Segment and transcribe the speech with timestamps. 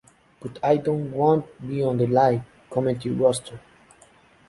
[0.39, 3.59] But I won't be on the live commentary roster.